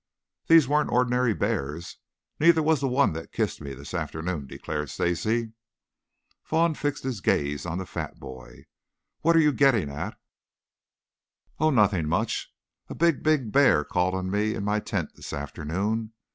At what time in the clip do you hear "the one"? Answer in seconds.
2.81-3.13